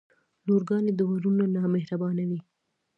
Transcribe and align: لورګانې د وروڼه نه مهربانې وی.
لورګانې 0.45 0.91
د 0.95 1.01
وروڼه 1.09 1.45
نه 1.53 1.59
مهربانې 1.73 2.25
وی. 2.29 2.39